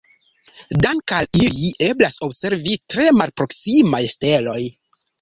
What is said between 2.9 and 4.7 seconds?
tre malproksimaj steloj.